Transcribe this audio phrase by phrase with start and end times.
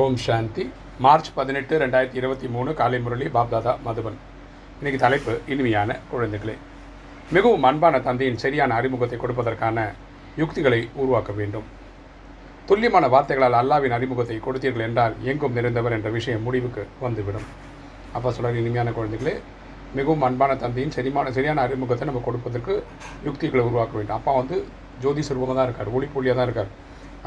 [0.00, 0.64] ஓம் சாந்தி.
[1.04, 4.16] March பதினெட்டு ரெண்டாயிரத்தி இருபத்தி மூணு காலை முரளி பாப்தாதா மதுபன்.
[4.78, 6.54] இன்னைக்கு தலைப்பு இனிமையான குழந்தைகளே.
[7.36, 9.84] மிகவும் அன்பான தந்தையின் சரியான அறிமுகத்தை கொடுப்பதற்கான
[10.40, 11.66] யுக்திகளை உருவாக்க வேண்டும்.
[12.68, 17.46] துல்லியமான வார்த்தைகளால் அல்லாவின் அறிமுகத்தை கொடுத்தீர்கள் என்றால் எங்கும் நிறைந்தவர் என்ற விஷயம் முடிவுக்கு வந்துவிடும்.
[18.16, 19.34] அப்போ சொல்கிற இனிமையான குழந்தைகளே
[20.00, 22.76] மிகவும் அன்பான தந்தையின் சரியான சரியான அறிமுகத்தை நம்ம கொடுப்பதற்கு
[23.28, 24.18] யுக்திகளை உருவாக்க வேண்டும்.
[24.20, 24.58] அப்பா வந்து
[25.04, 26.72] ஜோதி சுரூபமாக தான் இருக்கார் ஒளிப்புள்ளியாக தான் இருக்கார்.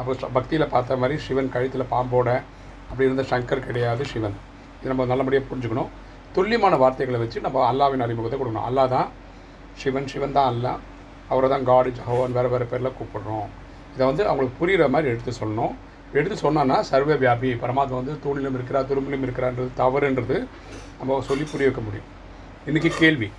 [0.02, 2.29] அப்போ பக்தியில் பார்த்த மாதிரி சிவன் கழுத்தில் பாம்போட
[2.89, 4.36] அப்படி இருந்த சங்கர் கிடையாது சிவன்.
[4.79, 5.91] இது நம்ம நல்லபடியாக புரிஞ்சுக்கணும்.
[6.36, 8.68] துல்லியமான வார்த்தைகளை வச்சு நம்ம அல்லாவின் அறிமுகத்தை கொடுக்கணும்.
[8.69, 9.10] அல்லா தான்
[9.82, 10.73] சிவன் சிவன் தான் அல்லா.
[11.33, 13.47] அவரை தான் காடு ஜஹவான் வேறு வேறு பேரில் கூப்பிடுறோம்.
[13.96, 15.74] இதை வந்து அவங்களுக்கு புரிகிற மாதிரி எடுத்து சொல்லணும்.
[16.18, 20.38] எடுத்து சொன்னோன்னா சர்வ வியாபி பரமாத்மா வந்து தூணிலும் இருக்கிறா துரும்பிலும் இருக்கிறான்றது தவறுன்றது
[20.99, 22.10] நம்ம சொல்லி புரிய வைக்க முடியும்.
[22.68, 23.29] இன்றைக்கி கேள்வி.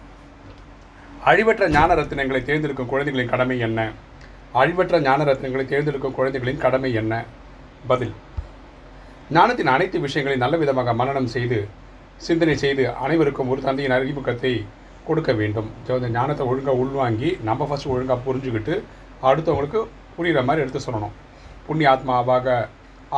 [1.30, 3.80] அழிவற்ற ஞான ரத்தினங்களை தேர்ந்தெடுக்கும் குழந்தைகளின் கடமை என்ன?
[4.60, 7.14] அழிவற்ற ஞான ரத்னங்களை தேர்ந்தெடுக்கும் குழந்தைகளின் கடமை என்ன?
[7.90, 8.14] பதில்.
[9.34, 11.56] ஞானத்தின் அனைத்து விஷயங்களையும் நல்ல விதமாக மனநம் செய்து
[12.26, 14.52] சிந்தனை செய்து அனைவருக்கும் ஒரு தந்தையின் அறிமுகத்தை
[15.06, 15.68] கொடுக்க வேண்டும்.
[15.94, 18.74] அந்த ஞானத்தை ஒழுங்காக உள்வாங்கி நம்ம ஃபஸ்ட்டு ஒழுங்காக புரிஞ்சுக்கிட்டு
[19.28, 19.80] அடுத்தவங்களுக்கு
[20.16, 21.14] புரிகிற மாதிரி எடுத்து சொல்லணும்.
[21.66, 22.54] புண்ணிய ஆத்மாவாக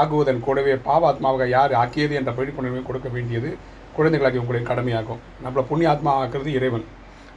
[0.03, 3.51] ஆகுவதன் கூடவே பாவாத்மாவாக யார் ஆக்கியது என்ற விழிப்புணர்வை கொடுக்க வேண்டியது
[3.97, 5.21] குழந்தைகளாகி உங்களின் கடமையாகும்.
[5.45, 6.87] நம்மளை புண்ணிய ஆத்மா ஆக்குறது இறைவன்.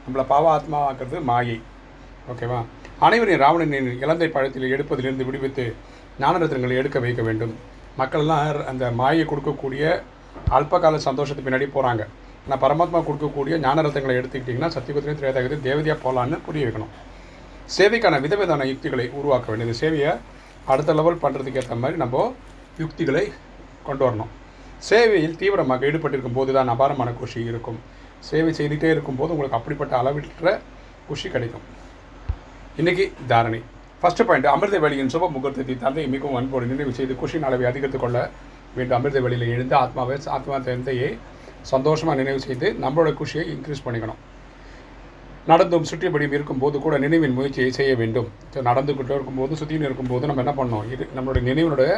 [0.04, 0.80] நம்மளை பாவ ஆத்மா
[1.30, 1.58] மாயை.
[2.32, 2.62] ஓகேவா
[3.06, 5.66] அனைவரையும் ராவணனின் இலந்தை பழத்தில் எடுப்பதிலிருந்து விடுவித்து
[6.22, 7.54] ஞானரத்னங்களை எடுக்க வைக்க வேண்டும்.
[8.00, 9.84] மக்கள்லாம் அந்த மாயை கொடுக்கக்கூடிய
[10.56, 12.02] அல்பகால சந்தோஷத்துக்கு பின்னாடி போகிறாங்க
[12.44, 16.92] ஆனால் பரமாத்மா கொடுக்கக்கூடிய ஞான ரத்தங்களை எடுத்துக்கிட்டிங்கன்னா சத்தியகுத்திரையும் திரேதாகத்தையும் தேவதையாக போகலான்னு புரிய வைக்கணும்.
[17.76, 19.74] சேவைக்கான விதவிதான யுக்திகளை உருவாக்க வேண்டியது.
[19.82, 20.12] சேவையை
[20.72, 22.24] அடுத்த லெவல் பண்ணுறதுக்கு ஏற்ற மாதிரி நம்ம
[22.82, 23.24] யுக்திகளை
[23.88, 24.32] கொண்டு வரணும்.
[24.88, 27.78] சேவையில் தீவிரமாக ஈடுபட்டிருக்கும் போது தான் அபாரமான குஷி இருக்கும்.
[28.30, 30.54] சேவை செய்துகிட்டே இருக்கும்போது உங்களுக்கு அப்படிப்பட்ட அளவிற்ற
[31.08, 31.64] குஷி கிடைக்கும்.
[32.80, 33.60] இன்றைக்கி தாரணை.
[34.02, 38.18] ஃபஸ்ட்டு பாயிண்ட் அமிர்த வேலையின் சுப முகூர்த்தத்தை தந்தை மிகவும் அன்போடு நினைவு செய்து குஷியின் அளவை அதிகரித்துக் கொள்ள
[38.76, 41.10] வேண்டும் அமிர்த வேலையில் எழுந்து ஆத்மாவை ஆத்மா தந்தையை
[41.62, 44.20] சந்தோஷமாக நினைவு செய்து நம்மளோட குஷியை இன்க்ரீஸ் பண்ணிக்கணும்
[45.46, 50.54] நடந்தும் சுற்றியபடியும் இருக்கும்போது கூட நினைவின் முயற்சியை செய்ய வேண்டும் ஸோ நடந்துக்கிட்டே இருக்கும்போது சுற்றியும் இருக்கும்போது நம்ம என்ன
[50.58, 51.92] பண்ணணும் இது நம்மளுடைய நினைவினுடைய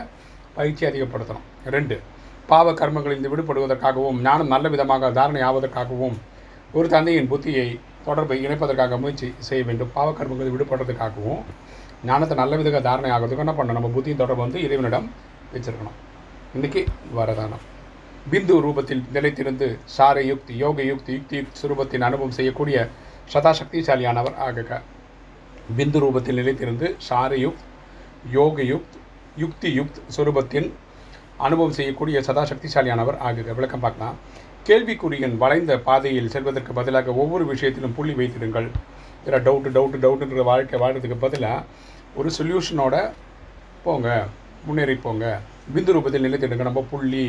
[0.55, 1.99] பயிற்சி அதிகப்படுத்தணும் ரெண்டு
[2.47, 6.17] பாவ கர்மங்களில் விடுபடுவதற்காகவும் ஞானம் நல்ல விதமாக தாரணை ஆவதற்காகவும்
[6.75, 7.69] ஒரு தந்தையின் புத்தியை
[8.05, 9.91] தொடர்பை இணைப்பதற்காக முயற்சி செய்ய வேண்டும்.
[9.95, 11.43] பாவ விடுபடுறதுக்காகவும்
[12.05, 13.79] ஞானத்தை நல்ல விதமாக தாரணை ஆகிறதுக்கு என்ன பண்ணணும்?
[13.79, 15.11] நம்ம புத்தியின் தொடர்பு வந்து இறைவனிடம்
[15.55, 15.97] வச்சிருக்கணும்.
[16.57, 17.63] இன்றைக்கி வரதானம்.
[18.31, 22.89] பிந்து ரூபத்தில் நிலைத்திருந்து சார யுக்தி யோக யுக்தி யுக்தி சுரூபத்தின் அனுபவம் செய்யக்கூடிய
[23.25, 24.81] சதா சக்திசாலியானவர்
[25.77, 27.65] பிந்து ரூபத்தில் நிலைத்திருந்து சார யுக்த்
[28.33, 28.97] யோக யுக்த்
[29.37, 30.73] யுக்தி யுக்த் சுரூபத்தின்
[31.37, 33.55] அனுபவம் செய்யக்கூடிய சதா சக்திசாலியானவர் ஆகுக.
[33.55, 34.15] விளக்கம் பார்க்கலாம்.
[34.69, 38.69] கேள்விக்குறியின் வளைந்த பாதையில் செல்வதற்கு பதிலாக ஒவ்வொரு விஷயத்திலும் புள்ளி வைத்திடுங்கள்.
[39.25, 41.67] இதில் டவுட்டு டவுட்டு டவுட்டுன்ற வாழ்க்கை வாழ்கிறதுக்கு பதிலாக
[42.19, 42.95] ஒரு சொல்யூஷனோட
[43.87, 44.09] போங்க
[44.67, 45.25] முன்னேறி போங்க.
[45.75, 46.67] பிந்து ரூபத்தில் நிலைத்திடுங்க.
[46.69, 47.27] நம்ம புள்ளி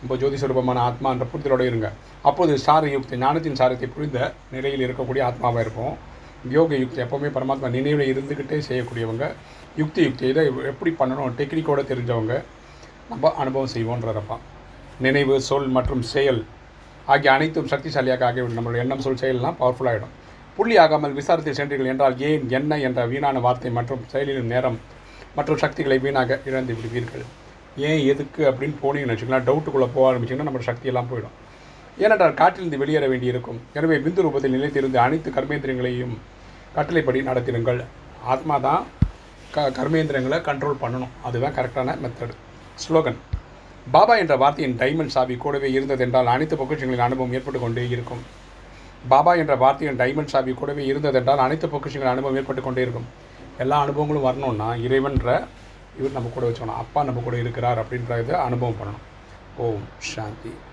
[0.00, 1.90] நம்ம ஜோதி சுரூபமான ஆத்மா என்ற புரிதலோடு இருங்க.
[2.30, 4.18] அப்போது சார யுக்தி ஞானத்தின் சாரத்தை புரிந்த
[4.56, 5.96] நிலையில் இருக்கக்கூடிய ஆத்மாவாக இருக்கும்
[6.56, 9.26] யோக யுக்தி எப்போவுமே பரமாத்மா நினைவில் இருந்துக்கிட்டே செய்யக்கூடியவங்க.
[9.80, 11.32] யுக்தி யுக்தி இதை எப்படி பண்ணணும்?
[11.40, 12.36] டெக்னிக்கோடு தெரிஞ்சவங்க.
[13.10, 14.38] நம்ம அனுபவம் செய்வோன்றப்பா
[15.06, 16.40] நினைவு சொல் மற்றும் செயல்
[17.12, 18.56] ஆகிய அனைத்தும் சக்திசாலியாக ஆகிவிடும்.
[18.58, 20.14] நம்மளுடைய எண்ணம் சொல் செயலெல்லாம் பவர்ஃபுல்லாகிடும்
[20.56, 24.78] புள்ளி ஆகாமல் விசாரத்தில் சென்றீர்கள் என்றால் ஏன் என்ன என்ற வீணான வார்த்தை மற்றும் செயலிலும் நேரம்
[25.36, 27.24] மற்றும் சக்திகளை வீணாக இழந்து விடுவீர்கள்?
[27.88, 31.36] ஏன் எதுக்கு அப்படின்னு போனீங்கன்னு வச்சுக்கலாம் டவுட்டுக்குள்ளே போக ஆரம்பிச்சிங்கன்னா நம்ம சக்தியெல்லாம் போயிடும்.
[32.04, 33.60] ஏனென்றால் காற்றிலிருந்து வெளியேற வேண்டியிருக்கும்.
[33.78, 36.14] எனவே பிந்து ரூபத்தில் நிலைத்திருந்து அனைத்து கர்மேந்திரங்களையும்
[36.76, 37.80] கட்டளைப்படி நடத்திடுங்கள்.
[38.32, 38.82] ஆத்மா தான்
[39.54, 41.12] க கர்மேந்திரங்களை கண்ட்ரோல் பண்ணணும்.
[41.28, 42.34] அதுதான் கரெக்டான மெத்தடு
[42.84, 43.18] ஸ்லோகன்.
[43.92, 48.22] பாபா என்ற வார்த்தையின் டைமண்ட் சாவி கூடவே இருந்ததென்றால் அனைத்து பொக்கிஷங்களின் அனுபவம் ஏற்பட்டு கொண்டே இருக்கும்.
[49.08, 53.06] பாபா என்ற வார்த்தையின் டைமண்ட் சாவி கூடவே இருந்ததென்றால் அனைத்து பொக்கிஷங்களின் அனுபவம் ஏற்பட்டு கொண்டே இருக்கும்.
[53.58, 55.28] எல்லா அனுபவங்களும் வரணும்னா இறைவன்ற
[55.98, 56.80] இவர் நம்ம கூட வச்சுக்கணும்.
[56.84, 59.06] அப்பா நம்ம கூட இருக்கிறார் அப்படின்ற இதை அனுபவம் பண்ணணும்.
[59.56, 60.52] ஓம் சாந்தி.